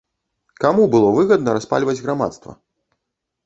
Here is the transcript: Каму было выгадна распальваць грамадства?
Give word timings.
Каму 0.63 0.87
было 0.95 1.11
выгадна 1.19 1.57
распальваць 1.59 1.97
грамадства? 2.09 2.51